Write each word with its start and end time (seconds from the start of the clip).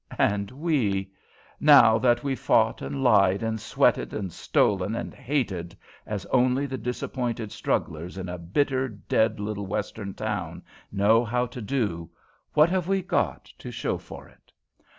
"And 0.17 0.49
we? 0.49 1.11
Now 1.59 1.99
that 1.99 2.23
we've 2.23 2.39
fought 2.39 2.81
and 2.81 3.03
lied 3.03 3.43
and 3.43 3.59
sweated 3.61 4.13
and 4.15 4.33
stolen, 4.33 4.95
and 4.95 5.13
hated 5.13 5.77
as 6.07 6.25
only 6.31 6.65
the 6.65 6.79
disappointed 6.79 7.51
strugglers 7.51 8.17
in 8.17 8.27
a 8.27 8.39
bitter, 8.39 8.89
dead 8.89 9.39
little 9.39 9.67
Western 9.67 10.15
town 10.15 10.63
know 10.91 11.23
how 11.23 11.45
to 11.45 11.61
do, 11.61 12.09
what 12.53 12.71
have 12.71 12.87
we 12.87 13.03
got 13.03 13.45
to 13.59 13.69
show 13.69 13.99
for 13.99 14.27
it? 14.27 14.51